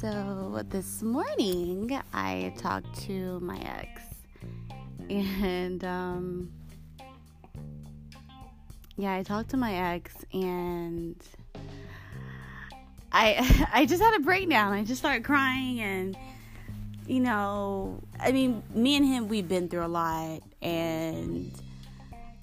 So 0.00 0.62
this 0.70 1.02
morning 1.02 2.00
I 2.14 2.54
talked 2.56 3.02
to 3.02 3.38
my 3.40 3.58
ex, 3.58 4.00
and 5.10 5.84
um, 5.84 6.50
yeah, 8.96 9.12
I 9.12 9.22
talked 9.22 9.50
to 9.50 9.58
my 9.58 9.74
ex, 9.74 10.14
and 10.32 11.22
I 13.12 13.68
I 13.74 13.84
just 13.84 14.02
had 14.02 14.14
a 14.14 14.20
breakdown. 14.20 14.72
I 14.72 14.84
just 14.84 15.00
started 15.00 15.22
crying, 15.22 15.80
and 15.80 16.16
you 17.06 17.20
know, 17.20 18.02
I 18.18 18.32
mean, 18.32 18.62
me 18.74 18.96
and 18.96 19.04
him 19.04 19.28
we've 19.28 19.48
been 19.48 19.68
through 19.68 19.84
a 19.84 19.88
lot, 19.88 20.40
and 20.62 21.52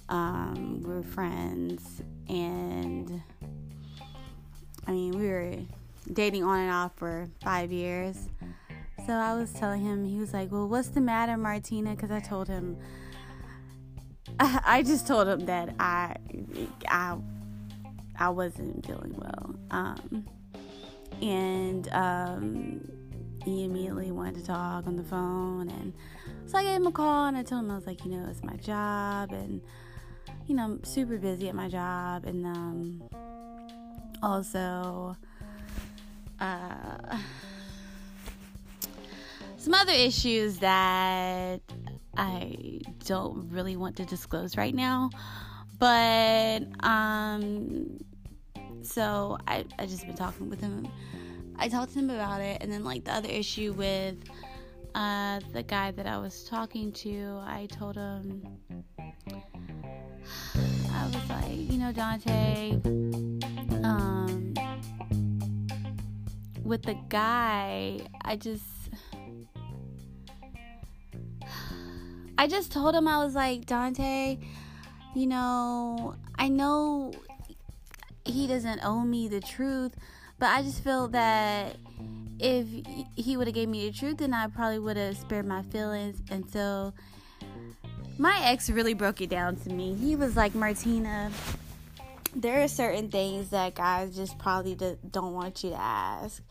um, 0.09 0.83
we're 0.83 1.01
friends, 1.01 2.03
and 2.29 3.19
I 4.87 4.91
mean, 4.91 5.19
we 5.19 5.27
were 5.27 5.53
dating 6.11 6.43
on 6.43 6.59
and 6.59 6.71
off 6.71 6.93
for 6.95 7.29
five 7.43 7.71
years. 7.71 8.29
So 9.05 9.13
I 9.13 9.35
was 9.35 9.51
telling 9.53 9.81
him, 9.83 10.05
he 10.05 10.17
was 10.17 10.33
like, 10.33 10.51
Well, 10.51 10.67
what's 10.67 10.89
the 10.89 11.01
matter, 11.01 11.37
Martina? 11.37 11.91
Because 11.91 12.11
I 12.11 12.19
told 12.19 12.47
him, 12.47 12.77
I 14.39 14.83
just 14.83 15.07
told 15.07 15.27
him 15.27 15.45
that 15.45 15.75
I, 15.79 16.15
I, 16.87 17.17
I 18.17 18.29
wasn't 18.29 18.85
feeling 18.85 19.15
well. 19.17 19.55
Um, 19.71 20.25
and 21.21 21.87
um, 21.93 22.91
he 23.43 23.63
immediately 23.63 24.11
wanted 24.11 24.35
to 24.35 24.45
talk 24.45 24.87
on 24.87 24.95
the 24.95 25.03
phone. 25.03 25.69
And 25.69 25.93
so 26.45 26.57
I 26.57 26.63
gave 26.63 26.75
him 26.75 26.87
a 26.87 26.91
call 26.91 27.27
and 27.27 27.37
I 27.37 27.43
told 27.43 27.63
him, 27.63 27.71
I 27.71 27.75
was 27.75 27.87
like, 27.87 28.03
You 28.05 28.11
know, 28.11 28.27
it's 28.29 28.43
my 28.43 28.55
job. 28.55 29.31
And, 29.31 29.61
you 30.47 30.55
know, 30.55 30.63
I'm 30.63 30.83
super 30.83 31.17
busy 31.17 31.49
at 31.49 31.55
my 31.55 31.67
job. 31.67 32.25
And 32.25 32.45
um, 32.45 33.03
also, 34.21 35.17
uh, 36.39 37.17
some 39.57 39.73
other 39.73 39.91
issues 39.91 40.59
that 40.59 41.59
I 42.15 42.79
don't 43.05 43.49
really 43.51 43.75
want 43.75 43.97
to 43.97 44.05
disclose 44.05 44.55
right 44.55 44.73
now. 44.73 45.09
But 45.77 46.63
um 46.83 47.99
so 48.81 49.37
I 49.47 49.65
I 49.77 49.85
just 49.85 50.05
been 50.05 50.15
talking 50.15 50.49
with 50.49 50.61
him. 50.61 50.87
I 51.59 51.67
talked 51.67 51.93
to 51.93 51.99
him 51.99 52.09
about 52.09 52.41
it 52.41 52.61
and 52.61 52.71
then 52.71 52.83
like 52.83 53.03
the 53.03 53.13
other 53.13 53.29
issue 53.29 53.73
with 53.73 54.15
uh 54.95 55.41
the 55.51 55.63
guy 55.63 55.91
that 55.91 56.07
I 56.07 56.17
was 56.17 56.45
talking 56.45 56.91
to, 56.93 57.39
I 57.45 57.67
told 57.69 57.95
him 57.95 58.47
I 60.91 61.05
was 61.05 61.29
like, 61.29 61.71
you 61.71 61.77
know, 61.77 61.91
Dante, 61.91 62.79
um 63.87 64.53
with 66.63 66.83
the 66.83 66.97
guy, 67.09 67.99
I 68.23 68.35
just 68.35 68.63
I 72.37 72.47
just 72.47 72.71
told 72.71 72.93
him 72.93 73.07
I 73.07 73.23
was 73.23 73.33
like, 73.33 73.65
Dante, 73.65 74.37
you 75.15 75.25
know, 75.25 76.15
I 76.37 76.49
know 76.49 77.13
he 78.25 78.45
doesn't 78.45 78.81
owe 78.83 79.01
me 79.01 79.27
the 79.27 79.39
truth, 79.39 79.93
but 80.37 80.47
I 80.47 80.61
just 80.61 80.83
feel 80.83 81.07
that 81.09 81.77
if 82.39 82.67
he 83.15 83.37
would 83.37 83.47
have 83.47 83.55
gave 83.55 83.69
me 83.69 83.89
the 83.89 83.97
truth, 83.97 84.17
then 84.17 84.33
I 84.33 84.47
probably 84.47 84.79
would 84.79 84.97
have 84.97 85.17
spared 85.17 85.47
my 85.47 85.63
feelings. 85.63 86.21
And 86.29 86.47
so 86.51 86.93
my 88.19 88.39
ex 88.43 88.69
really 88.69 88.93
broke 88.93 89.21
it 89.21 89.29
down 89.29 89.55
to 89.57 89.69
me. 89.69 89.95
He 89.95 90.15
was 90.15 90.35
like, 90.35 90.53
Martina, 90.53 91.31
there 92.37 92.61
are 92.61 92.67
certain 92.67 93.09
things 93.09 93.49
that 93.49 93.73
guys 93.73 94.15
just 94.15 94.37
probably 94.37 94.75
don't 95.09 95.33
want 95.33 95.63
you 95.63 95.71
to 95.71 95.75
ask. 95.75 96.43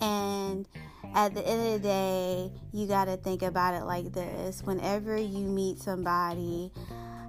And 0.00 0.66
at 1.14 1.34
the 1.34 1.46
end 1.46 1.66
of 1.66 1.82
the 1.82 1.88
day, 1.88 2.52
you 2.72 2.86
got 2.86 3.06
to 3.06 3.16
think 3.18 3.42
about 3.42 3.74
it 3.74 3.84
like 3.84 4.12
this. 4.12 4.62
Whenever 4.62 5.18
you 5.18 5.40
meet 5.40 5.80
somebody, 5.80 6.72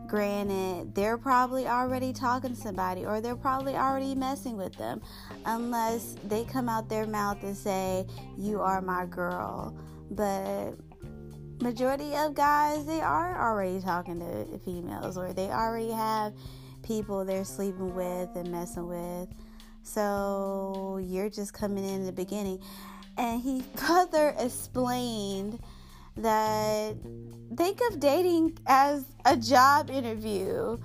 granted, 0.08 0.96
they're 0.96 1.18
probably 1.18 1.68
already 1.68 2.14
talking 2.14 2.52
to 2.52 2.56
somebody 2.56 3.06
or 3.06 3.20
they're 3.20 3.36
probably 3.36 3.76
already 3.76 4.16
messing 4.16 4.56
with 4.56 4.76
them, 4.78 5.02
unless 5.46 6.16
they 6.24 6.46
come 6.46 6.70
out 6.70 6.88
their 6.88 7.06
mouth 7.06 7.44
and 7.44 7.58
say, 7.58 8.06
You 8.38 8.62
are 8.62 8.82
my 8.82 9.08
girl. 9.08 9.78
But 10.12 10.76
majority 11.60 12.16
of 12.16 12.34
guys, 12.34 12.86
they 12.86 13.02
are 13.02 13.50
already 13.50 13.82
talking 13.82 14.20
to 14.20 14.58
females 14.60 15.18
or 15.18 15.34
they 15.34 15.50
already 15.50 15.92
have 15.92 16.34
people 16.90 17.24
they're 17.24 17.46
sleeping 17.46 17.94
with 17.94 18.36
and 18.36 18.52
messing 18.52 18.88
with. 18.88 19.30
So 19.84 21.00
you're 21.04 21.30
just 21.30 21.54
coming 21.54 21.88
in 21.88 22.04
the 22.04 22.12
beginning. 22.12 22.60
And 23.16 23.40
he 23.40 23.62
further 23.76 24.34
explained 24.40 25.60
that 26.18 26.96
think 27.56 27.80
of 27.90 28.00
dating 28.00 28.58
as 28.66 29.06
a 29.24 29.38
job 29.38 29.92
interview. 29.92 30.80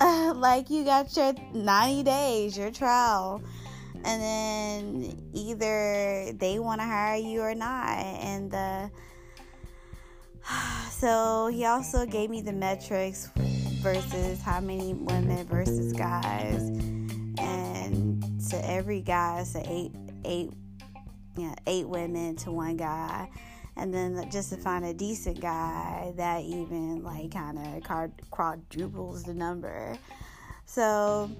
Uh, 0.00 0.32
like 0.36 0.70
you 0.70 0.84
got 0.84 1.14
your 1.16 1.34
90 1.52 2.02
days, 2.04 2.56
your 2.56 2.70
trial, 2.70 3.42
and 4.04 4.22
then 4.22 5.30
either 5.32 6.32
they 6.38 6.60
want 6.60 6.80
to 6.80 6.84
hire 6.86 7.16
you 7.16 7.40
or 7.40 7.54
not. 7.54 7.98
And 7.98 8.48
the 8.48 8.90
so 10.90 11.50
he 11.52 11.64
also 11.64 12.06
gave 12.06 12.30
me 12.30 12.42
the 12.42 12.52
metrics 12.52 13.28
versus 13.84 14.40
how 14.40 14.60
many 14.60 14.94
women 14.94 15.46
versus 15.46 15.92
guys, 15.92 16.62
and 17.38 18.40
to 18.48 18.56
every 18.66 19.02
guy, 19.02 19.40
it's 19.40 19.54
eight, 19.56 19.92
eight, 20.24 20.50
yeah, 21.36 21.54
eight 21.66 21.86
women 21.86 22.34
to 22.34 22.50
one 22.50 22.78
guy, 22.78 23.28
and 23.76 23.92
then 23.92 24.26
just 24.30 24.48
to 24.48 24.56
find 24.56 24.86
a 24.86 24.94
decent 24.94 25.38
guy 25.38 26.14
that 26.16 26.40
even 26.44 27.04
like 27.04 27.30
kind 27.30 27.58
of 27.58 27.82
quadruples 28.30 29.24
the 29.24 29.34
number. 29.34 29.98
So 30.64 31.30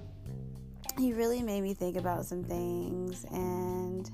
he 0.99 1.13
really 1.13 1.41
made 1.41 1.61
me 1.61 1.73
think 1.73 1.97
about 1.97 2.27
some 2.27 2.43
things, 2.43 3.25
and 3.31 4.07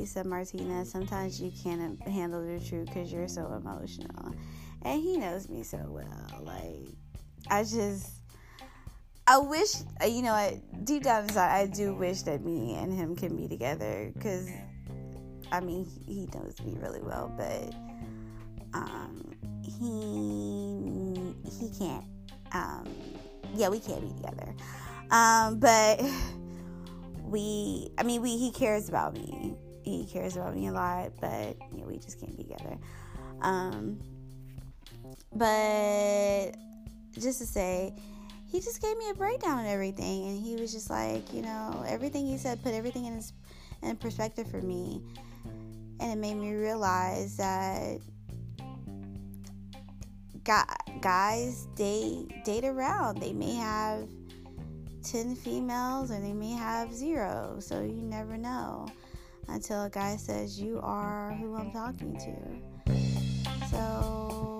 he 0.00 0.06
said, 0.06 0.24
Martina, 0.24 0.82
sometimes 0.86 1.38
you 1.38 1.52
can't 1.62 2.00
handle 2.08 2.42
the 2.42 2.58
truth 2.64 2.86
because 2.86 3.12
you're 3.12 3.28
so 3.28 3.52
emotional. 3.52 4.34
And 4.80 5.02
he 5.02 5.18
knows 5.18 5.50
me 5.50 5.62
so 5.62 5.78
well. 5.88 6.40
Like, 6.40 6.88
I 7.50 7.64
just, 7.64 8.08
I 9.26 9.36
wish, 9.36 9.74
uh, 10.02 10.06
you 10.06 10.22
know, 10.22 10.58
deep 10.84 11.02
down 11.02 11.24
inside, 11.24 11.54
I 11.54 11.66
do 11.66 11.94
wish 11.94 12.22
that 12.22 12.42
me 12.42 12.76
and 12.76 12.90
him 12.90 13.14
can 13.14 13.36
be 13.36 13.46
together 13.46 14.10
because, 14.14 14.48
I 15.52 15.60
mean, 15.60 15.86
he 16.06 16.26
knows 16.34 16.58
me 16.64 16.78
really 16.80 17.02
well, 17.02 17.30
but 17.36 17.74
um, 18.72 19.34
he 19.62 21.34
he 21.58 21.70
can't. 21.78 22.06
Um, 22.52 22.88
yeah, 23.54 23.68
we 23.68 23.80
can't 23.80 24.00
be 24.00 24.14
together. 24.22 24.54
Um, 25.10 25.58
but 25.58 26.02
we, 27.22 27.90
I 27.98 28.02
mean, 28.02 28.22
we 28.22 28.38
he 28.38 28.50
cares 28.50 28.88
about 28.88 29.12
me 29.12 29.58
he 29.98 30.06
cares 30.06 30.36
about 30.36 30.54
me 30.54 30.68
a 30.68 30.72
lot, 30.72 31.12
but 31.20 31.56
yeah, 31.74 31.84
we 31.84 31.98
just 31.98 32.20
can't 32.20 32.36
be 32.36 32.44
together. 32.44 32.78
Um, 33.42 33.98
but 35.34 36.52
just 37.18 37.38
to 37.38 37.46
say, 37.46 37.94
he 38.50 38.60
just 38.60 38.82
gave 38.82 38.96
me 38.98 39.10
a 39.10 39.14
breakdown 39.14 39.60
of 39.60 39.66
everything, 39.66 40.26
and 40.28 40.40
he 40.40 40.56
was 40.56 40.72
just 40.72 40.90
like, 40.90 41.32
you 41.32 41.42
know, 41.42 41.84
everything 41.86 42.26
he 42.26 42.36
said 42.36 42.62
put 42.62 42.74
everything 42.74 43.06
in 43.06 43.14
his 43.14 43.32
in 43.82 43.96
perspective 43.96 44.50
for 44.50 44.60
me, 44.60 45.00
and 46.00 46.12
it 46.12 46.16
made 46.16 46.34
me 46.34 46.52
realize 46.52 47.36
that 47.36 47.98
guys 51.00 51.66
date 51.76 52.44
date 52.44 52.64
around. 52.64 53.18
They 53.18 53.32
may 53.32 53.54
have 53.54 54.08
ten 55.02 55.34
females, 55.34 56.10
or 56.10 56.20
they 56.20 56.32
may 56.32 56.52
have 56.52 56.92
zero, 56.92 57.58
so 57.60 57.82
you 57.82 58.02
never 58.02 58.36
know 58.36 58.88
until 59.50 59.84
a 59.84 59.90
guy 59.90 60.16
says, 60.16 60.60
You 60.60 60.80
are 60.82 61.32
who 61.40 61.56
I'm 61.56 61.72
talking 61.72 62.16
to. 62.16 62.96
So, 63.70 64.58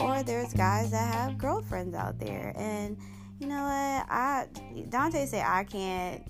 or 0.00 0.22
there's 0.22 0.52
guys 0.54 0.90
that 0.90 1.14
have 1.14 1.38
girlfriends 1.38 1.94
out 1.94 2.18
there. 2.18 2.52
And 2.56 2.96
you 3.38 3.46
know 3.46 3.62
what? 3.62 4.06
I 4.10 4.46
Dante 4.88 5.26
say 5.26 5.42
I 5.42 5.64
can't 5.64 6.22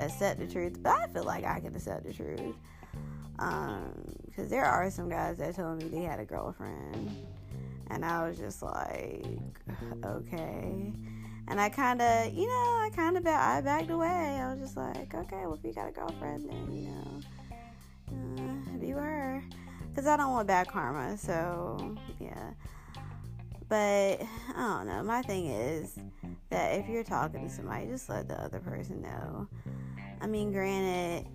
accept 0.00 0.40
the 0.40 0.46
truth, 0.46 0.82
but 0.82 0.92
I 0.92 1.06
feel 1.08 1.24
like 1.24 1.44
I 1.44 1.60
can 1.60 1.74
accept 1.74 2.04
the 2.04 2.12
truth. 2.12 2.56
Um, 3.38 3.92
because 4.26 4.50
there 4.50 4.64
are 4.64 4.90
some 4.90 5.08
guys 5.08 5.38
that 5.38 5.56
told 5.56 5.82
me 5.82 5.88
they 5.88 6.02
had 6.02 6.20
a 6.20 6.24
girlfriend, 6.24 7.10
and 7.90 8.04
I 8.04 8.28
was 8.28 8.38
just 8.38 8.62
like, 8.62 9.24
okay. 10.04 10.92
And 11.48 11.60
I 11.60 11.68
kind 11.68 12.02
of, 12.02 12.34
you 12.34 12.46
know, 12.46 12.52
I 12.52 12.90
kind 12.94 13.16
of 13.16 13.26
I 13.26 13.60
backed 13.60 13.90
away. 13.90 14.06
I 14.08 14.52
was 14.52 14.60
just 14.60 14.76
like, 14.76 15.14
okay, 15.14 15.42
well, 15.42 15.54
if 15.54 15.64
you 15.64 15.72
got 15.72 15.88
a 15.88 15.92
girlfriend, 15.92 16.48
then, 16.48 16.72
you 16.72 16.88
know, 16.88 18.72
uh, 18.72 18.78
be 18.78 18.90
her. 18.90 19.42
Because 19.88 20.06
I 20.06 20.16
don't 20.16 20.32
want 20.32 20.48
bad 20.48 20.68
karma. 20.68 21.16
So, 21.16 21.96
yeah. 22.20 22.50
But 23.68 24.22
I 24.54 24.56
don't 24.56 24.86
know. 24.86 25.02
My 25.02 25.22
thing 25.22 25.46
is 25.46 25.98
that 26.50 26.78
if 26.78 26.88
you're 26.88 27.04
talking 27.04 27.48
to 27.48 27.54
somebody, 27.54 27.86
just 27.86 28.08
let 28.08 28.28
the 28.28 28.40
other 28.40 28.60
person 28.60 29.02
know. 29.02 29.48
I 30.20 30.26
mean, 30.26 30.52
granted, 30.52 31.26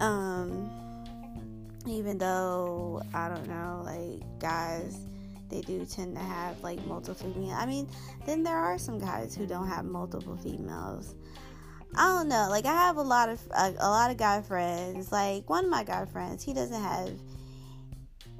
um, 0.00 0.70
even 1.86 2.18
though 2.18 3.02
I 3.14 3.28
don't 3.28 3.48
know, 3.48 3.82
like 3.84 4.22
guys, 4.38 4.98
they 5.50 5.60
do 5.62 5.84
tend 5.84 6.16
to 6.16 6.22
have 6.22 6.60
like 6.62 6.84
multiple 6.86 7.14
females. 7.14 7.56
I 7.56 7.66
mean, 7.66 7.88
then 8.26 8.42
there 8.42 8.56
are 8.56 8.78
some 8.78 8.98
guys 8.98 9.34
who 9.34 9.46
don't 9.46 9.68
have 9.68 9.84
multiple 9.84 10.36
females. 10.36 11.14
I 11.96 12.06
don't 12.16 12.28
know. 12.28 12.46
Like 12.48 12.66
I 12.66 12.74
have 12.74 12.96
a 12.96 13.02
lot 13.02 13.28
of 13.28 13.40
a, 13.50 13.74
a 13.78 13.90
lot 13.90 14.10
of 14.10 14.16
guy 14.16 14.42
friends. 14.42 15.10
Like 15.10 15.48
one 15.50 15.64
of 15.64 15.70
my 15.70 15.84
guy 15.84 16.04
friends, 16.06 16.44
he 16.44 16.54
doesn't 16.54 16.82
have 16.82 17.10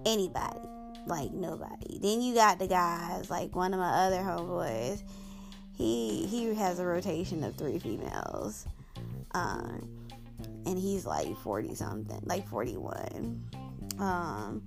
anybody 0.06 0.60
like 1.06 1.32
nobody. 1.32 1.98
Then 2.00 2.20
you 2.20 2.34
got 2.34 2.58
the 2.58 2.68
guys 2.68 3.30
like 3.30 3.54
one 3.54 3.74
of 3.74 3.80
my 3.80 4.06
other 4.06 4.18
homeboys. 4.18 5.02
He 5.76 6.26
he 6.26 6.54
has 6.54 6.78
a 6.78 6.84
rotation 6.84 7.42
of 7.42 7.56
three 7.56 7.78
females, 7.78 8.66
um, 9.32 9.88
and 10.66 10.78
he's 10.78 11.06
like 11.06 11.36
forty 11.38 11.74
something, 11.74 12.20
like 12.24 12.46
forty 12.46 12.76
one. 12.76 13.42
Um, 13.98 14.62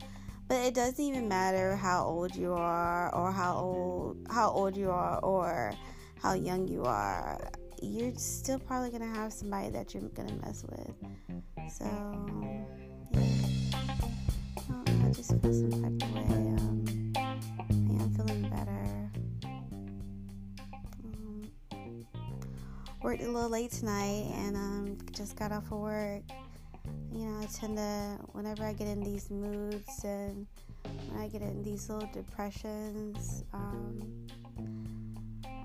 but 0.48 0.58
it 0.58 0.74
doesn't 0.74 1.04
even 1.04 1.28
matter 1.28 1.76
how 1.76 2.06
old 2.06 2.36
you 2.36 2.54
are, 2.54 3.14
or 3.16 3.32
how 3.32 3.56
old 3.56 4.18
how 4.30 4.50
old 4.52 4.76
you 4.78 4.92
are, 4.92 5.20
or 5.20 5.74
how 6.22 6.34
young 6.34 6.68
you 6.68 6.84
are. 6.84 7.40
You're 7.82 8.14
still 8.16 8.60
probably 8.60 8.92
gonna 8.92 9.14
have 9.14 9.34
somebody 9.34 9.70
that 9.70 9.94
you're 9.94 10.04
gonna 10.10 10.36
mess 10.46 10.64
with. 10.70 10.96
So 11.72 11.86
yeah, 14.66 15.06
I 15.06 15.12
just 15.12 15.32
feel 15.42 15.54
some 15.54 15.72
type 15.72 16.10
of 16.10 16.16
way. 16.16 16.22
Um, 16.24 16.86
yeah, 17.16 18.04
I'm 18.04 18.14
feeling 18.16 18.50
better. 18.50 19.12
Um, 21.04 21.52
worked 23.02 23.24
a 23.24 23.30
little 23.30 23.50
late 23.50 23.72
tonight, 23.72 24.32
and 24.36 24.56
um, 24.56 24.98
just 25.12 25.36
got 25.36 25.52
off 25.52 25.72
of 25.72 25.80
work. 25.80 26.24
You 27.14 27.26
know, 27.26 27.40
I 27.40 27.46
tend 27.46 27.78
to 27.78 28.18
whenever 28.32 28.64
I 28.64 28.74
get 28.74 28.88
in 28.88 29.04
these 29.04 29.30
moods 29.30 30.04
and 30.04 30.48
when 31.08 31.22
I 31.22 31.28
get 31.28 31.42
in 31.42 31.62
these 31.62 31.88
little 31.90 32.10
depressions, 32.12 33.44
um, 33.54 34.00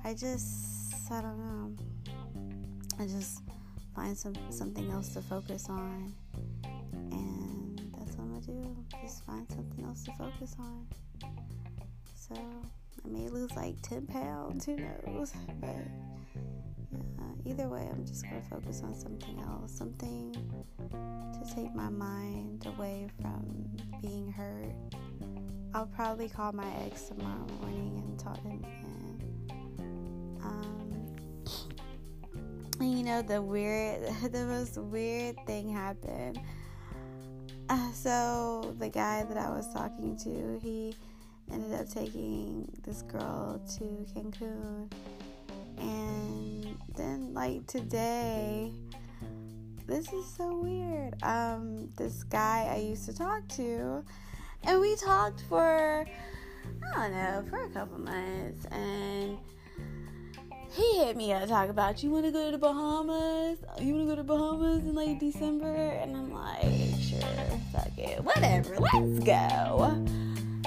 I 0.05 0.12
just 0.12 1.11
I 1.11 1.23
don't 1.23 1.39
know. 1.39 1.73
I 2.99 3.06
just 3.06 3.41
find 3.95 4.17
some 4.17 4.35
something 4.50 4.91
else 4.91 5.09
to 5.15 5.23
focus 5.23 5.69
on, 5.71 6.12
and 6.93 7.81
that's 7.99 8.17
what 8.17 8.25
I'm 8.25 8.35
gonna 8.35 8.47
do. 8.47 8.77
Just 9.03 9.25
find 9.25 9.50
something 9.50 9.85
else 9.85 10.05
to 10.05 10.12
focus 10.12 10.55
on. 10.59 10.87
So 12.15 12.35
I 12.35 13.09
may 13.09 13.29
lose 13.29 13.56
like 13.56 13.81
10 13.83 14.06
pounds, 14.06 14.67
who 14.67 14.77
knows? 14.77 15.33
But 15.61 15.77
either 17.44 17.69
way, 17.69 17.88
I'm 17.90 18.05
just 18.06 18.25
gonna 18.25 18.43
focus 18.43 18.82
on 18.82 18.94
something 18.94 19.40
else, 19.40 19.73
something 19.73 20.32
to 20.93 21.55
take 21.55 21.75
my 21.75 21.88
mind 21.88 22.67
away 22.67 23.08
from 23.20 23.69
being 24.00 24.32
hurt. 24.32 24.75
I'll 25.75 25.87
probably 25.87 26.29
call 26.29 26.52
my 26.52 26.70
ex 26.87 27.08
tomorrow 27.08 27.46
morning 27.61 28.02
and 28.05 28.19
talk 28.19 28.43
to 28.43 28.49
him. 28.49 28.64
Um, 30.43 31.17
and 32.81 32.99
you 32.99 33.05
know 33.05 33.23
the 33.23 33.40
weird, 33.43 34.02
the 34.32 34.46
most 34.46 34.79
weird 34.79 35.37
thing 35.46 35.69
happened. 35.69 36.40
Uh, 37.69 37.93
so 37.93 38.75
the 38.79 38.88
guy 38.88 39.25
that 39.25 39.37
I 39.37 39.50
was 39.50 39.70
talking 39.75 40.17
to, 40.19 40.58
he 40.62 40.94
ended 41.52 41.79
up 41.79 41.88
taking 41.88 42.67
this 42.82 43.02
girl 43.02 43.61
to 43.76 43.85
Cancun, 44.14 44.90
and 45.80 46.76
then 46.96 47.32
like 47.34 47.66
today, 47.66 48.72
this 49.86 50.12
is 50.12 50.26
so 50.36 50.54
weird. 50.56 51.14
Um, 51.22 51.90
this 51.96 52.25
guy 52.25 52.70
I 52.70 52.78
used 52.80 53.06
to 53.06 53.14
talk 53.14 53.46
to, 53.56 54.04
and 54.64 54.80
we 54.80 54.96
talked 54.96 55.42
for 55.48 56.06
I 56.94 57.08
don't 57.08 57.12
know 57.12 57.44
for 57.50 57.64
a 57.64 57.70
couple 57.70 57.98
months, 57.98 58.66
and 58.66 59.38
he 60.70 60.98
hit 60.98 61.16
me 61.16 61.32
up 61.32 61.42
to 61.42 61.48
talk 61.48 61.70
about 61.70 62.02
you 62.02 62.10
want 62.10 62.26
to 62.26 62.30
go 62.30 62.46
to 62.46 62.52
the 62.52 62.58
Bahamas? 62.58 63.58
You 63.80 63.94
want 63.94 64.08
to 64.08 64.14
go 64.14 64.16
to 64.16 64.25
Bahamas 64.25 64.84
in 64.84 64.94
like 64.94 65.19
December? 65.19 65.75
And 65.75 66.16
I'm 66.16 66.32
like, 66.32 67.00
sure, 67.00 67.20
fuck 67.72 67.96
it, 67.96 68.22
whatever, 68.22 68.76
let's 68.78 69.25
go. 69.25 70.04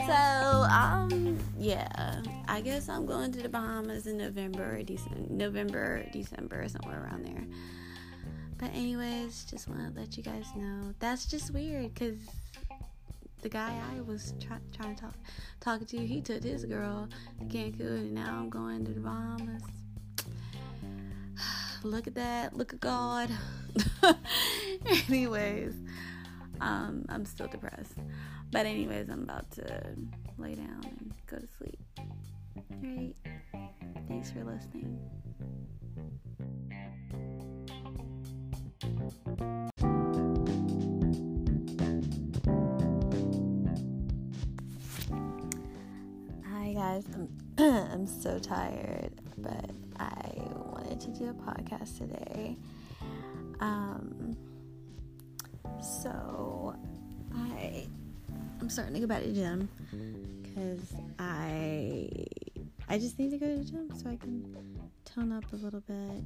So, 0.08 0.14
um, 0.14 1.31
yeah, 1.62 2.22
I 2.48 2.60
guess 2.62 2.90
I'm 2.90 3.06
going 3.06 3.32
to 3.34 3.42
the 3.44 3.48
Bahamas 3.48 4.08
in 4.08 4.18
November 4.18 4.78
or 4.78 4.84
December, 4.84 5.28
November, 5.30 6.06
December, 6.12 6.68
somewhere 6.68 7.04
around 7.04 7.24
there. 7.24 7.44
But 8.58 8.72
anyways, 8.74 9.46
just 9.46 9.68
want 9.68 9.94
to 9.94 10.00
let 10.00 10.18
you 10.18 10.24
guys 10.24 10.48
know 10.56 10.96
that's 11.00 11.28
just 11.28 11.54
weird 11.54 11.94
because 11.94 12.18
the 13.44 13.50
guy 13.50 13.80
I 13.96 14.02
was 14.02 14.34
try, 14.40 14.58
trying 14.76 14.96
to 14.96 15.02
talk 15.04 15.14
talking 15.60 15.86
to, 15.86 15.98
he 15.98 16.20
took 16.20 16.44
his 16.44 16.66
girl 16.66 17.08
to 17.38 17.46
Cancun, 17.46 17.80
and 17.80 18.16
now 18.16 18.40
I'm 18.40 18.50
going 18.50 18.84
to 18.86 18.92
the 18.92 19.00
Bahamas. 19.00 19.62
Look 21.84 22.08
at 22.08 22.16
that! 22.16 22.58
Look 22.58 22.74
at 22.74 22.80
God. 22.80 23.30
anyways, 25.10 25.76
um, 26.60 27.06
I'm 27.08 27.26
still 27.26 27.48
depressed. 27.48 28.00
But 28.52 28.66
anyways, 28.66 29.10
I'm 29.10 29.24
about 29.24 29.50
to 29.52 29.96
lay 30.42 30.56
down 30.56 30.82
and 30.84 31.14
go 31.28 31.38
to 31.38 31.48
sleep. 31.58 31.80
Alright. 32.84 33.16
Thanks 34.08 34.32
for 34.32 34.44
listening. 34.44 35.00
Hi 46.50 46.74
guys, 46.74 47.06
I'm 47.14 47.30
I'm 47.92 48.08
so 48.08 48.40
tired, 48.40 49.12
but 49.38 49.70
I 50.00 50.32
wanted 50.56 51.00
to 51.02 51.08
do 51.10 51.30
a 51.30 51.34
podcast 51.34 51.98
today. 52.00 52.58
Um 53.60 54.36
so 55.82 56.76
I 57.36 57.88
I'm 58.60 58.70
starting 58.70 58.94
to 58.94 59.00
go 59.00 59.08
back 59.08 59.24
to 59.24 59.34
gym 59.34 59.70
because 60.62 60.94
I 61.20 62.08
I 62.88 62.98
just 62.98 63.18
need 63.18 63.32
to 63.32 63.38
go 63.38 63.48
to 63.48 63.58
the 63.58 63.64
gym 63.64 63.90
so 63.96 64.10
I 64.10 64.16
can 64.16 64.56
tone 65.06 65.32
up 65.32 65.44
a 65.54 65.56
little 65.56 65.82
bit. 65.82 66.24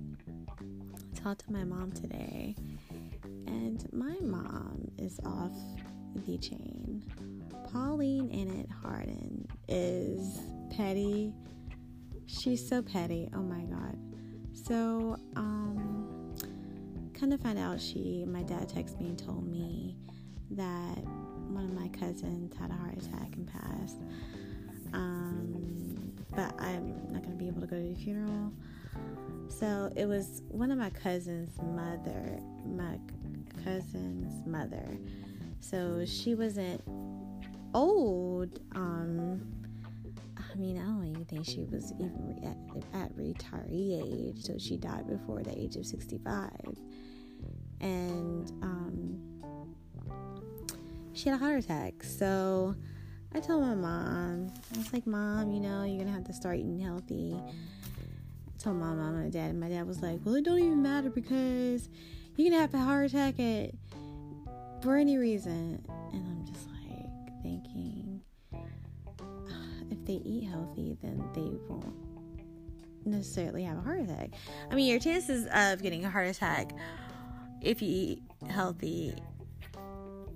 I 0.59 1.19
talked 1.19 1.45
to 1.45 1.51
my 1.53 1.63
mom 1.63 1.91
today, 1.91 2.55
and 3.47 3.87
my 3.93 4.15
mom 4.21 4.91
is 4.97 5.19
off 5.25 5.53
the 6.25 6.37
chain. 6.37 7.03
Pauline 7.71 8.29
Innit 8.29 8.69
Harden 8.71 9.47
is 9.67 10.39
petty. 10.75 11.33
She's 12.25 12.67
so 12.67 12.81
petty. 12.81 13.29
Oh 13.35 13.43
my 13.43 13.61
god. 13.65 13.97
So, 14.53 15.17
um, 15.35 16.33
kind 17.13 17.33
of 17.33 17.41
find 17.41 17.59
out 17.59 17.79
she, 17.79 18.25
my 18.27 18.41
dad 18.43 18.69
texted 18.69 18.99
me 18.99 19.09
and 19.09 19.19
told 19.19 19.45
me 19.47 19.97
that 20.51 21.03
one 21.49 21.65
of 21.65 21.73
my 21.73 21.87
cousins 21.89 22.55
had 22.57 22.71
a 22.71 22.73
heart 22.73 22.97
attack 22.97 23.35
and 23.35 23.47
passed. 23.47 24.01
Um, 24.93 26.13
but 26.35 26.53
I'm 26.59 26.95
not 27.11 27.23
going 27.23 27.31
to 27.31 27.37
be 27.37 27.47
able 27.47 27.61
to 27.61 27.67
go 27.67 27.77
to 27.77 27.89
the 27.89 27.95
funeral. 27.95 28.51
So 29.47 29.91
it 29.95 30.05
was 30.05 30.41
one 30.49 30.71
of 30.71 30.77
my 30.77 30.89
cousin's 30.89 31.57
mother, 31.61 32.39
my 32.65 32.97
cousin's 33.63 34.45
mother. 34.45 34.85
So 35.59 36.05
she 36.05 36.35
wasn't 36.35 36.81
old. 37.73 38.59
Um, 38.73 39.41
I 40.37 40.57
mean, 40.57 40.77
I 40.77 40.85
don't 40.85 41.07
even 41.07 41.25
think 41.25 41.45
she 41.45 41.63
was 41.63 41.93
even 41.99 42.39
at, 42.43 43.01
at 43.01 43.15
retiree 43.17 44.29
age. 44.31 44.43
So 44.43 44.57
she 44.57 44.77
died 44.77 45.07
before 45.07 45.41
the 45.41 45.57
age 45.57 45.75
of 45.75 45.85
65. 45.85 46.51
And, 47.81 48.51
um, 48.61 49.34
she 51.15 51.29
had 51.29 51.35
a 51.35 51.43
heart 51.43 51.63
attack. 51.63 52.03
So 52.03 52.75
I 53.33 53.39
told 53.39 53.63
my 53.63 53.75
mom, 53.75 54.53
I 54.73 54.77
was 54.77 54.93
like, 54.93 55.07
Mom, 55.07 55.51
you 55.51 55.59
know, 55.59 55.83
you're 55.83 55.99
gonna 55.99 56.11
have 56.11 56.25
to 56.25 56.33
start 56.33 56.57
eating 56.57 56.79
healthy. 56.79 57.35
I 57.35 58.57
told 58.59 58.77
my 58.77 58.93
mom 58.93 59.15
and 59.15 59.23
my 59.23 59.29
dad, 59.29 59.49
and 59.49 59.59
my 59.59 59.69
dad 59.69 59.87
was 59.87 60.01
like, 60.01 60.19
Well, 60.23 60.35
it 60.35 60.45
don't 60.45 60.59
even 60.59 60.81
matter 60.81 61.09
because 61.09 61.89
you're 62.35 62.49
going 62.49 62.59
to 62.59 62.59
have 62.59 62.73
a 62.73 62.85
heart 62.85 63.05
attack 63.05 63.39
at 63.39 63.71
for 64.81 64.97
any 64.97 65.17
reason. 65.17 65.81
And 66.11 66.27
I'm 66.27 66.45
just 66.45 66.67
like 66.67 67.41
thinking, 67.41 68.21
if 69.89 70.05
they 70.05 70.21
eat 70.25 70.49
healthy, 70.49 70.97
then 71.01 71.23
they 71.33 71.57
won't 71.69 71.95
necessarily 73.05 73.63
have 73.63 73.77
a 73.77 73.81
heart 73.81 74.01
attack. 74.01 74.31
I 74.69 74.75
mean, 74.75 74.87
your 74.87 74.99
chances 74.99 75.47
of 75.53 75.81
getting 75.81 76.03
a 76.03 76.09
heart 76.09 76.27
attack 76.27 76.71
if 77.61 77.81
you 77.81 77.87
eat 77.89 78.23
healthy 78.49 79.15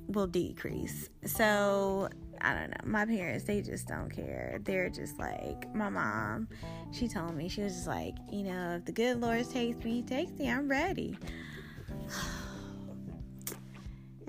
will 0.09 0.27
decrease. 0.27 1.09
So 1.25 2.09
I 2.41 2.53
don't 2.53 2.69
know. 2.69 2.77
My 2.85 3.05
parents, 3.05 3.45
they 3.45 3.61
just 3.61 3.87
don't 3.87 4.09
care. 4.09 4.59
They're 4.63 4.89
just 4.89 5.19
like 5.19 5.73
my 5.75 5.89
mom. 5.89 6.47
She 6.91 7.07
told 7.07 7.35
me 7.35 7.49
she 7.49 7.61
was 7.61 7.73
just 7.73 7.87
like, 7.87 8.15
you 8.31 8.43
know, 8.43 8.75
if 8.77 8.85
the 8.85 8.91
good 8.91 9.21
Lord 9.21 9.49
takes 9.49 9.83
me, 9.83 9.95
he 9.95 10.01
takes 10.01 10.31
me. 10.33 10.49
I'm 10.49 10.69
ready. 10.69 11.17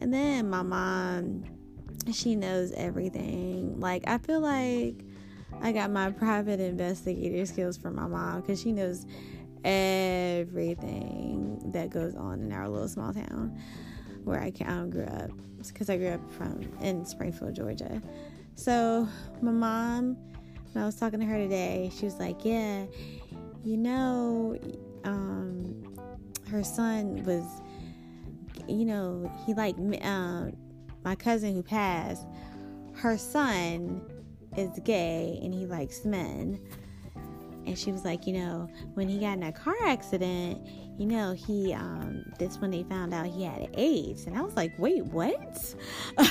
And 0.03 0.15
then 0.15 0.49
my 0.49 0.63
mom, 0.63 1.45
she 2.11 2.35
knows 2.35 2.73
everything. 2.73 3.79
Like 3.81 4.09
I 4.09 4.17
feel 4.17 4.41
like 4.41 5.05
I 5.61 5.73
got 5.73 5.91
my 5.91 6.11
private 6.11 6.59
investigator 6.59 7.45
skills 7.45 7.77
from 7.77 7.97
my 7.97 8.07
mom 8.07 8.41
because 8.41 8.63
she 8.63 8.73
knows 8.73 9.05
everything 9.63 11.61
that 11.73 11.91
goes 11.91 12.15
on 12.15 12.41
in 12.41 12.51
our 12.51 12.67
little 12.67 12.89
small 12.89 13.13
town 13.13 13.61
where 14.25 14.41
I 14.41 14.53
um, 14.67 14.91
grew 14.91 15.05
up 15.05 15.31
because 15.69 15.91
I 15.91 15.97
grew 15.97 16.09
up 16.09 16.33
from 16.33 16.61
in 16.81 17.05
Springfield, 17.05 17.55
Georgia. 17.55 18.01
So 18.55 19.09
my 19.43 19.51
mom, 19.51 20.17
when 20.73 20.83
I 20.83 20.87
was 20.87 20.97
talking 20.97 21.21
to 21.21 21.27
her 21.27 21.37
today, 21.37 21.91
she 21.95 22.05
was 22.05 22.15
like, 22.15 22.45
"Yeah, 22.45 22.87
you 23.63 23.77
know, 23.77 24.59
um, 25.05 25.83
her 26.51 26.65
son 26.65 27.23
was, 27.25 27.45
you 28.69 28.85
know, 28.85 29.31
he 29.47 29.55
like 29.55 29.77
um, 30.03 30.53
my 31.05 31.15
cousin 31.15 31.55
who 31.55 31.63
passed. 31.63 32.27
Her 32.95 33.17
son 33.17 34.03
is 34.57 34.79
gay 34.85 35.39
and 35.43 35.55
he 35.55 35.67
likes 35.67 36.05
men." 36.05 36.61
And 37.71 37.79
she 37.79 37.93
was 37.93 38.05
like, 38.05 38.27
you 38.27 38.33
know, 38.33 38.69
when 38.95 39.09
he 39.09 39.21
got 39.21 39.35
in 39.35 39.45
a 39.45 39.53
car 39.53 39.77
accident, 39.87 40.67
you 40.99 41.07
know, 41.07 41.33
he 41.35 41.73
um 41.73 42.25
that's 42.37 42.59
when 42.59 42.73
they 42.73 42.83
found 42.83 43.15
out 43.15 43.27
he 43.27 43.45
had 43.45 43.71
AIDS. 43.75 44.27
And 44.27 44.37
I 44.37 44.41
was 44.41 44.57
like, 44.57 44.73
wait, 44.77 45.05
what? 45.05 45.77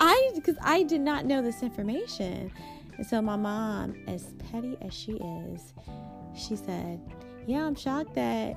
I 0.00 0.30
because 0.34 0.56
I 0.62 0.82
did 0.82 1.00
not 1.00 1.24
know 1.24 1.40
this 1.40 1.62
information. 1.62 2.52
And 2.98 3.06
so 3.06 3.22
my 3.22 3.36
mom, 3.36 3.94
as 4.06 4.34
petty 4.50 4.76
as 4.82 4.92
she 4.92 5.12
is, 5.12 5.72
she 6.34 6.56
said, 6.56 7.00
Yeah, 7.46 7.64
I'm 7.64 7.74
shocked 7.74 8.14
that 8.16 8.54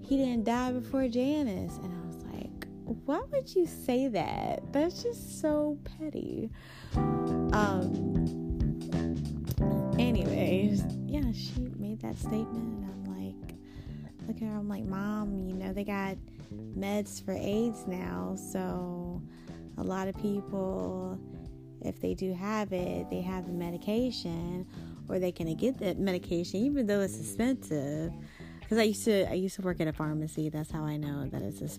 he 0.00 0.16
didn't 0.16 0.44
die 0.44 0.72
before 0.72 1.08
Janice. 1.08 1.76
And 1.76 1.92
I 1.92 2.06
was 2.06 2.24
like, 2.24 2.66
why 3.04 3.20
would 3.32 3.54
you 3.54 3.66
say 3.66 4.08
that? 4.08 4.62
That's 4.72 5.02
just 5.02 5.42
so 5.42 5.78
petty. 5.98 6.48
Um 6.94 8.41
anyways, 9.98 10.84
yeah, 11.06 11.32
she 11.32 11.60
made 11.76 12.00
that 12.00 12.18
statement, 12.18 12.48
and 12.48 12.84
I'm 12.84 13.04
like, 13.04 13.54
look 14.26 14.36
at 14.36 14.42
her, 14.42 14.56
I'm 14.56 14.68
like, 14.68 14.84
Mom, 14.84 15.48
you 15.48 15.54
know, 15.54 15.72
they 15.72 15.84
got 15.84 16.16
meds 16.76 17.24
for 17.24 17.32
AIDS 17.32 17.86
now, 17.86 18.36
so 18.36 19.22
a 19.78 19.82
lot 19.82 20.08
of 20.08 20.16
people, 20.20 21.18
if 21.80 22.00
they 22.00 22.14
do 22.14 22.32
have 22.34 22.72
it, 22.72 23.08
they 23.10 23.20
have 23.20 23.46
the 23.46 23.52
medication, 23.52 24.66
or 25.08 25.18
they 25.18 25.32
can 25.32 25.52
get 25.56 25.78
that 25.78 25.98
medication, 25.98 26.60
even 26.60 26.86
though 26.86 27.00
it's 27.00 27.18
expensive. 27.18 28.12
Because 28.60 28.78
I 28.78 28.84
used 28.84 29.04
to, 29.04 29.30
I 29.30 29.34
used 29.34 29.56
to 29.56 29.62
work 29.62 29.80
at 29.80 29.88
a 29.88 29.92
pharmacy. 29.92 30.48
That's 30.48 30.70
how 30.70 30.84
I 30.84 30.96
know 30.96 31.28
that 31.28 31.42
it's 31.42 31.78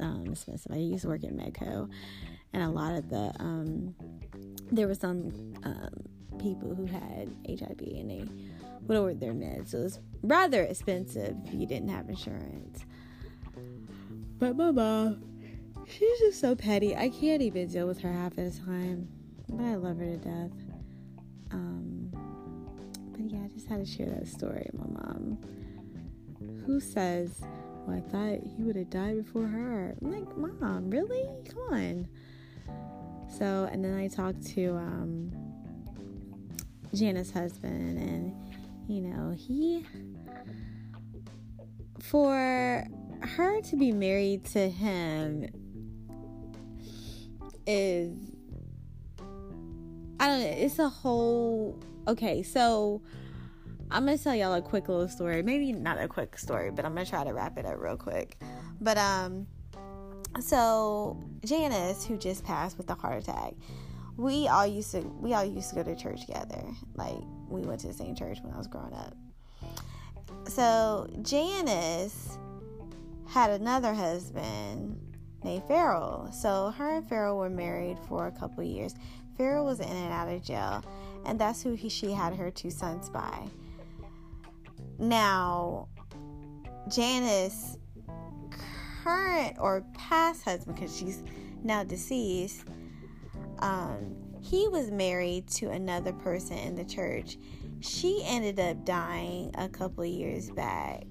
um, 0.00 0.24
expensive. 0.26 0.72
I 0.72 0.76
used 0.76 1.02
to 1.02 1.08
work 1.08 1.22
at 1.22 1.32
Medco, 1.32 1.88
and 2.52 2.62
a 2.62 2.68
lot 2.68 2.94
of 2.94 3.08
the, 3.10 3.32
um, 3.38 3.94
there 4.72 4.88
was 4.88 4.98
some 4.98 5.54
um, 5.62 6.11
people 6.42 6.74
who 6.74 6.86
had 6.86 7.30
HIV 7.48 7.80
and 7.80 8.10
they 8.10 8.24
would 8.86 8.98
order 8.98 9.14
their 9.14 9.32
meds. 9.32 9.68
So 9.70 9.78
it 9.78 9.82
was 9.84 10.00
rather 10.22 10.62
expensive 10.62 11.36
if 11.46 11.54
you 11.54 11.66
didn't 11.66 11.88
have 11.88 12.08
insurance. 12.08 12.84
But 14.38 14.56
my 14.56 14.72
mom, 14.72 15.22
she's 15.86 16.18
just 16.18 16.40
so 16.40 16.56
petty. 16.56 16.96
I 16.96 17.10
can't 17.10 17.42
even 17.42 17.68
deal 17.68 17.86
with 17.86 18.00
her 18.00 18.12
half 18.12 18.34
the 18.34 18.50
time. 18.50 19.08
But 19.48 19.64
I 19.64 19.74
love 19.76 19.98
her 19.98 20.04
to 20.04 20.16
death. 20.16 20.50
Um, 21.52 22.10
but 23.12 23.30
yeah, 23.30 23.44
I 23.44 23.48
just 23.48 23.68
had 23.68 23.84
to 23.84 23.86
share 23.86 24.06
that 24.06 24.26
story. 24.26 24.68
My 24.72 24.86
mom, 24.86 25.38
who 26.66 26.80
says, 26.80 27.42
"Well, 27.86 27.96
I 27.96 28.00
thought 28.00 28.40
he 28.56 28.62
would 28.62 28.76
have 28.76 28.90
died 28.90 29.22
before 29.22 29.46
her." 29.46 29.94
I'm 30.00 30.10
like, 30.10 30.36
"Mom, 30.36 30.90
really? 30.90 31.28
Come 31.50 31.62
on." 31.70 32.08
So, 33.28 33.68
and 33.70 33.84
then 33.84 33.94
I 33.94 34.08
talked 34.08 34.44
to 34.54 34.76
um, 34.76 35.30
Jana's 36.94 37.30
husband, 37.30 37.98
and 37.98 38.34
you 38.88 39.00
know, 39.00 39.34
he 39.36 39.86
for 42.00 42.86
her 43.22 43.60
to 43.62 43.76
be 43.76 43.92
married 43.92 44.44
to 44.44 44.68
him 44.68 45.46
is 47.66 48.12
I 50.18 50.26
don't 50.26 50.40
know, 50.40 50.46
it's 50.46 50.78
a 50.78 50.88
whole 50.88 51.78
okay, 52.06 52.42
so 52.42 53.02
I'm 53.90 54.04
gonna 54.06 54.18
tell 54.18 54.34
y'all 54.34 54.54
a 54.54 54.62
quick 54.62 54.88
little 54.88 55.08
story. 55.08 55.42
Maybe 55.42 55.72
not 55.72 56.00
a 56.00 56.08
quick 56.08 56.38
story, 56.38 56.70
but 56.70 56.84
I'm 56.84 56.94
gonna 56.94 57.06
try 57.06 57.24
to 57.24 57.32
wrap 57.32 57.58
it 57.58 57.66
up 57.66 57.78
real 57.78 57.96
quick. 57.96 58.38
But 58.80 58.98
um 58.98 59.46
so 60.40 61.22
Janice, 61.44 62.04
who 62.04 62.16
just 62.16 62.44
passed 62.44 62.78
with 62.78 62.90
a 62.90 62.94
heart 62.94 63.22
attack, 63.22 63.54
we 64.16 64.48
all 64.48 64.66
used 64.66 64.90
to 64.92 65.00
we 65.00 65.34
all 65.34 65.44
used 65.44 65.70
to 65.70 65.76
go 65.76 65.82
to 65.82 65.96
church 65.96 66.26
together. 66.26 66.62
Like 66.94 67.16
we 67.48 67.62
went 67.62 67.80
to 67.80 67.88
the 67.88 67.94
same 67.94 68.14
church 68.14 68.38
when 68.42 68.52
I 68.52 68.58
was 68.58 68.66
growing 68.66 68.94
up. 68.94 69.16
So 70.48 71.08
Janice 71.22 72.38
had 73.26 73.50
another 73.50 73.94
husband 73.94 75.00
named 75.44 75.64
Farrell. 75.66 76.30
So 76.32 76.72
her 76.76 76.96
and 76.96 77.08
Farrell 77.08 77.38
were 77.38 77.50
married 77.50 77.98
for 78.08 78.26
a 78.26 78.32
couple 78.32 78.62
years. 78.62 78.94
Farrell 79.36 79.64
was 79.64 79.80
in 79.80 79.88
and 79.88 80.12
out 80.12 80.28
of 80.28 80.42
jail, 80.42 80.84
and 81.24 81.38
that's 81.38 81.62
who 81.62 81.72
he, 81.72 81.88
she 81.88 82.12
had 82.12 82.34
her 82.34 82.50
two 82.50 82.70
sons 82.70 83.08
by. 83.08 83.48
Now, 84.98 85.88
Janice 86.88 87.78
current 89.02 89.56
or 89.58 89.84
past 89.94 90.42
husband, 90.42 90.76
because 90.76 90.96
she's 90.96 91.22
now 91.64 91.82
deceased, 91.82 92.64
um, 93.62 94.16
he 94.42 94.68
was 94.68 94.90
married 94.90 95.46
to 95.46 95.70
another 95.70 96.12
person 96.12 96.58
in 96.58 96.74
the 96.74 96.84
church. 96.84 97.38
She 97.80 98.22
ended 98.24 98.60
up 98.60 98.84
dying 98.84 99.52
a 99.56 99.68
couple 99.68 100.04
years 100.04 100.50
back. 100.50 101.04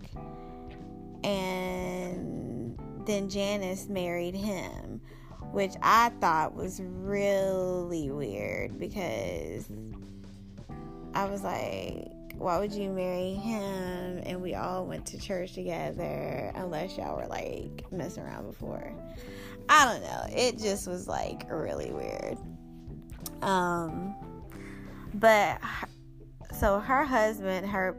And 1.23 2.77
then 3.05 3.29
Janice 3.29 3.87
married 3.87 4.35
him, 4.35 5.01
which 5.51 5.73
I 5.81 6.09
thought 6.19 6.53
was 6.53 6.81
really 6.83 8.11
weird 8.11 8.77
because 8.77 9.65
I 11.13 11.25
was 11.25 11.43
like, 11.43 12.11
why 12.35 12.57
would 12.57 12.73
you 12.73 12.89
marry 12.89 13.33
him 13.33 14.21
and 14.25 14.41
we 14.41 14.55
all 14.55 14.85
went 14.85 15.05
to 15.07 15.19
church 15.19 15.53
together 15.53 16.51
unless 16.55 16.97
y'all 16.97 17.15
were 17.15 17.27
like 17.27 17.85
messing 17.91 18.23
around 18.23 18.47
before? 18.47 18.93
I 19.73 19.85
don't 19.85 20.03
know. 20.03 20.25
It 20.29 20.59
just 20.59 20.85
was 20.85 21.07
like 21.07 21.45
really 21.49 21.91
weird. 21.93 22.37
Um, 23.41 24.13
but 25.13 25.61
so 26.59 26.79
her 26.79 27.05
husband, 27.05 27.65
her 27.67 27.95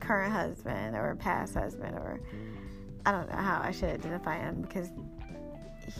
current 0.00 0.34
husband 0.34 0.94
or 0.94 1.16
past 1.16 1.54
husband, 1.54 1.94
or 1.96 2.20
I 3.06 3.12
don't 3.12 3.30
know 3.30 3.38
how 3.38 3.58
I 3.62 3.70
should 3.70 3.88
identify 3.88 4.36
him 4.36 4.60
because 4.60 4.90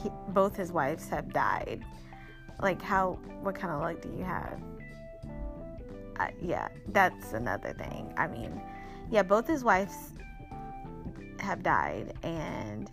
he, 0.02 0.10
both 0.28 0.56
his 0.56 0.70
wives 0.70 1.08
have 1.08 1.32
died. 1.32 1.82
Like, 2.60 2.82
how, 2.82 3.18
what 3.40 3.54
kind 3.54 3.72
of 3.72 3.80
luck 3.80 4.02
do 4.02 4.10
you 4.10 4.24
have? 4.24 4.60
Uh, 6.20 6.28
yeah, 6.42 6.68
that's 6.88 7.32
another 7.32 7.72
thing. 7.72 8.12
I 8.18 8.26
mean, 8.26 8.60
yeah, 9.10 9.22
both 9.22 9.46
his 9.46 9.64
wives 9.64 9.94
have 11.40 11.62
died, 11.62 12.12
and 12.22 12.90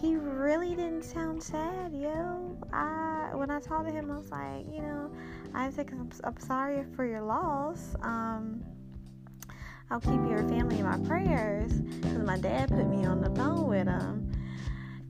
he 0.00 0.16
really 0.16 0.74
didn't 0.74 1.02
sound 1.02 1.42
sad, 1.42 1.92
yo. 1.92 2.56
I 2.72 3.30
when 3.34 3.50
I 3.50 3.60
talked 3.60 3.86
to 3.86 3.92
him, 3.92 4.10
I 4.10 4.16
was 4.16 4.30
like, 4.30 4.66
you 4.72 4.80
know, 4.80 5.10
I'm, 5.54 5.72
I'm 6.24 6.40
sorry 6.40 6.84
for 6.96 7.04
your 7.04 7.20
loss. 7.20 7.94
Um, 8.02 8.64
I'll 9.90 10.00
keep 10.00 10.20
your 10.28 10.38
family 10.48 10.78
in 10.78 10.84
my 10.84 10.98
prayers 11.06 11.72
because 11.72 12.18
my 12.18 12.38
dad 12.38 12.68
put 12.68 12.86
me 12.86 13.04
on 13.04 13.20
the 13.20 13.30
phone 13.30 13.68
with 13.68 13.88
him, 13.88 14.32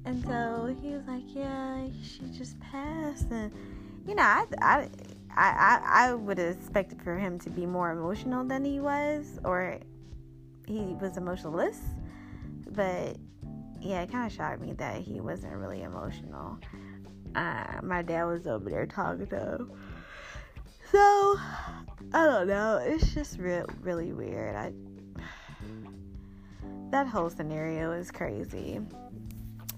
and 0.04 0.25
so 0.25 0.75
he 0.82 0.90
was 0.90 1.06
like, 1.06 1.25
yeah, 1.28 1.87
she 2.02 2.23
just 2.37 2.59
passed, 2.61 3.30
and 3.30 3.52
you 4.09 4.14
know, 4.14 4.23
I, 4.23 4.47
I, 4.61 4.88
I, 5.37 5.80
I 5.85 6.14
would 6.14 6.38
have 6.38 6.56
expected 6.56 7.00
for 7.02 7.16
him 7.16 7.38
to 7.40 7.50
be 7.50 7.64
more 7.64 7.92
emotional 7.92 8.44
than 8.44 8.64
he 8.64 8.80
was, 8.80 9.38
or 9.44 9.78
he 10.66 10.97
was 11.00 11.16
emotionless, 11.16 11.78
but 12.70 13.16
yeah, 13.81 14.03
it 14.03 14.13
kind 14.13 14.27
of 14.27 14.33
shocked 14.33 14.61
me 14.61 14.73
that 14.75 15.01
he 15.01 15.21
wasn't 15.21 15.55
really 15.55 15.83
emotional. 15.83 16.59
Uh, 17.35 17.81
my 17.83 18.03
dad 18.03 18.25
was 18.25 18.47
over 18.47 18.69
there 18.69 18.87
talking 18.87 19.27
to 19.27 19.37
him. 19.37 19.73
So, 20.91 20.99
I 22.13 22.27
don't 22.27 22.49
know. 22.49 22.81
It's 22.83 23.15
just 23.15 23.39
re- 23.39 23.63
really 23.81 24.13
weird. 24.13 24.57
I 24.57 24.73
that 26.91 27.07
whole 27.07 27.31
scenario 27.31 27.93
is 27.93 28.11
crazy. 28.11 28.81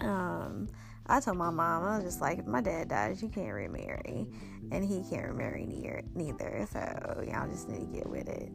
Um, 0.00 0.68
I 1.06 1.20
told 1.20 1.36
my 1.36 1.50
mom, 1.50 1.84
I 1.84 1.96
was 1.96 2.04
just 2.04 2.20
like, 2.20 2.38
if 2.38 2.46
my 2.46 2.62
dad 2.62 2.88
dies, 2.88 3.22
you 3.22 3.28
can't 3.28 3.52
remarry. 3.52 4.26
And 4.70 4.82
he 4.82 5.04
can't 5.10 5.26
remarry 5.26 5.66
neither. 5.66 6.02
neither 6.14 6.66
so, 6.72 7.22
y'all 7.26 7.48
just 7.50 7.68
need 7.68 7.80
to 7.80 7.98
get 7.98 8.08
with 8.08 8.28
it. 8.28 8.50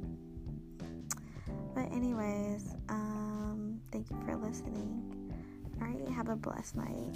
But, 1.75 1.92
anyways, 1.92 2.74
um, 2.89 3.80
thank 3.92 4.10
you 4.10 4.18
for 4.25 4.36
listening. 4.36 5.16
All 5.81 5.88
right, 5.88 6.07
have 6.10 6.29
a 6.29 6.36
blessed 6.36 6.75
night. 6.75 7.15